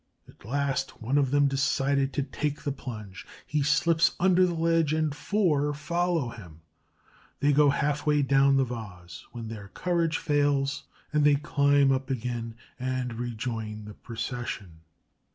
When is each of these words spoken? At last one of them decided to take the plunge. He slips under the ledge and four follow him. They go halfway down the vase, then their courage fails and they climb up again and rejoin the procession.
At 0.27 0.43
last 0.43 0.99
one 0.99 1.19
of 1.19 1.29
them 1.29 1.47
decided 1.47 2.11
to 2.13 2.23
take 2.23 2.63
the 2.63 2.71
plunge. 2.71 3.23
He 3.45 3.61
slips 3.61 4.15
under 4.19 4.47
the 4.47 4.55
ledge 4.55 4.93
and 4.93 5.13
four 5.13 5.75
follow 5.75 6.29
him. 6.29 6.61
They 7.39 7.53
go 7.53 7.69
halfway 7.69 8.23
down 8.23 8.57
the 8.57 8.65
vase, 8.65 9.27
then 9.35 9.49
their 9.49 9.67
courage 9.67 10.17
fails 10.17 10.85
and 11.13 11.23
they 11.23 11.35
climb 11.35 11.91
up 11.91 12.09
again 12.09 12.55
and 12.79 13.13
rejoin 13.19 13.85
the 13.85 13.93
procession. 13.93 14.79